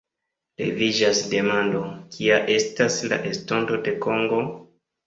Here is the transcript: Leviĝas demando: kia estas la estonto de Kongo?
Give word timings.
Leviĝas 0.61 1.21
demando: 1.35 1.83
kia 2.17 2.41
estas 2.57 2.99
la 3.13 3.25
estonto 3.35 3.83
de 3.89 3.99
Kongo? 4.09 4.47